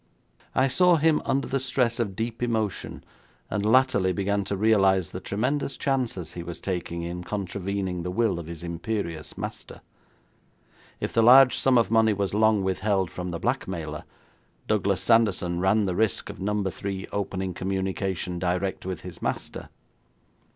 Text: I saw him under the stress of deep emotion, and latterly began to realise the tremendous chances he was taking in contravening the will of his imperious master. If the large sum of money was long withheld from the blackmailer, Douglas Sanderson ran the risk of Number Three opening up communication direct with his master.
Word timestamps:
I 0.55 0.67
saw 0.67 0.95
him 0.95 1.21
under 1.25 1.47
the 1.47 1.59
stress 1.59 1.99
of 1.99 2.15
deep 2.15 2.41
emotion, 2.41 3.03
and 3.51 3.63
latterly 3.63 4.11
began 4.11 4.43
to 4.45 4.57
realise 4.57 5.11
the 5.11 5.19
tremendous 5.19 5.77
chances 5.77 6.31
he 6.31 6.41
was 6.41 6.59
taking 6.59 7.03
in 7.03 7.23
contravening 7.23 8.01
the 8.01 8.09
will 8.09 8.39
of 8.39 8.47
his 8.47 8.63
imperious 8.63 9.37
master. 9.37 9.81
If 10.99 11.13
the 11.13 11.21
large 11.21 11.55
sum 11.55 11.77
of 11.77 11.91
money 11.91 12.13
was 12.13 12.33
long 12.33 12.63
withheld 12.63 13.11
from 13.11 13.29
the 13.29 13.37
blackmailer, 13.39 14.05
Douglas 14.67 15.01
Sanderson 15.01 15.59
ran 15.59 15.83
the 15.83 15.93
risk 15.95 16.31
of 16.31 16.39
Number 16.39 16.71
Three 16.71 17.05
opening 17.11 17.51
up 17.51 17.57
communication 17.57 18.39
direct 18.39 18.87
with 18.87 19.01
his 19.01 19.21
master. 19.21 19.69